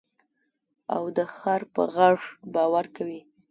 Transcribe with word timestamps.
او 0.95 1.03
د 1.17 1.19
خر 1.35 1.61
په 1.73 1.81
غږ 1.95 2.19
باور 2.53 2.85
کوې. 2.95 3.19